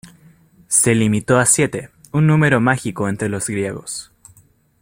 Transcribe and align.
Se 0.67 0.95
limitó 0.95 1.37
a 1.37 1.45
siete, 1.45 1.91
un 2.11 2.25
número 2.25 2.59
mágico 2.59 3.07
entre 3.07 3.29
los 3.29 3.47
griegos. 3.47 4.11